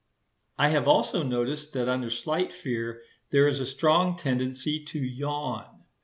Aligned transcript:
I 0.57 0.69
have 0.69 0.87
also 0.87 1.21
noticed 1.21 1.73
that 1.73 1.87
under 1.87 2.09
slight 2.09 2.51
fear 2.51 3.03
there 3.29 3.47
is 3.47 3.59
a 3.59 3.67
strong 3.67 4.17
tendency 4.17 4.83
to 4.85 4.97
yawn. 4.97 5.83